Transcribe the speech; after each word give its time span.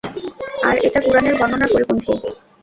আর 0.67 0.75
এটা 0.87 0.99
কুরআনের 1.01 1.35
বর্ণনার 1.39 1.71
পরিপন্থী। 1.73 2.11